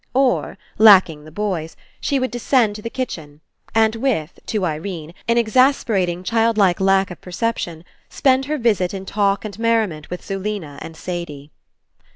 Or, 0.15 0.57
lacking 0.79 1.25
the 1.25 1.31
boys, 1.31 1.75
she 1.99 2.17
would 2.19 2.31
descend 2.31 2.75
to 2.75 2.81
the 2.81 2.89
kitchen 2.89 3.39
and, 3.75 3.95
with— 3.97 4.39
to 4.47 4.65
Irene— 4.65 5.13
an 5.29 5.37
exasperating 5.37 6.21
144 6.23 6.35
RE 6.41 6.41
ENCOUNTER 6.41 6.79
childlike 6.79 6.97
lack 7.07 7.11
of 7.11 7.21
perception, 7.21 7.85
spend 8.09 8.45
her 8.45 8.57
visit 8.57 8.95
in 8.95 9.05
talk 9.05 9.45
and 9.45 9.59
merriment 9.59 10.09
with 10.09 10.23
Zulena 10.25 10.79
and 10.81 10.97
Sadie. 10.97 11.51